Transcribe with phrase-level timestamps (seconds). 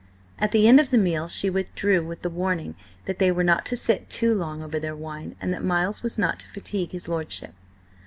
[0.39, 2.73] At the end of the meal she withdrew with the warning
[3.05, 6.17] that they were not to sit too long over their wine, and that Miles was
[6.17, 7.53] not to fatigue his lordship.